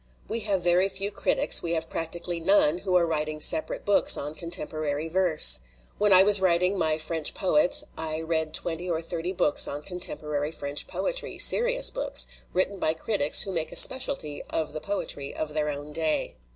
[0.27, 4.33] "We have very few critics, we have practically none who are writing separate books on
[4.33, 5.59] con temporary verse.
[5.99, 10.19] When I was writing my French Poets I read twenty or thirty books on contem
[10.19, 15.35] porary French poetry, serious books, written by critics who make a specialty of the poetry
[15.35, 16.33] of their own day.